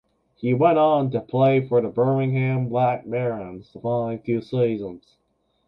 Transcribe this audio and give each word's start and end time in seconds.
He 0.35 0.55
went 0.55 0.79
on 0.79 1.11
to 1.11 1.21
play 1.21 1.61
for 1.63 1.79
the 1.79 1.87
Birmingham 1.87 2.69
Black 2.69 3.07
Barons 3.07 3.71
the 3.71 3.79
following 3.79 4.19
two 4.23 4.41
seasons. 4.41 5.05